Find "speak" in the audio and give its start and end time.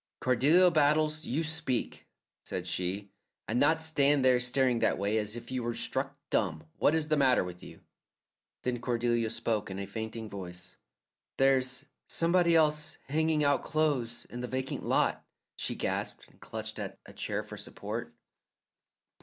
1.43-2.07